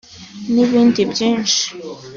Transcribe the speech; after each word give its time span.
N’ibindi 0.53 1.01
byinshi 1.11 1.65